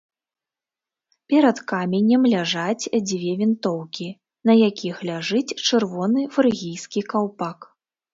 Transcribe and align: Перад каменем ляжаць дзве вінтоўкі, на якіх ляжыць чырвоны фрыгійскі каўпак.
Перад 1.33 1.57
каменем 1.71 2.21
ляжаць 2.33 2.89
дзве 3.09 3.31
вінтоўкі, 3.41 4.07
на 4.51 4.55
якіх 4.69 4.95
ляжыць 5.11 5.55
чырвоны 5.67 6.21
фрыгійскі 6.39 7.05
каўпак. 7.13 7.57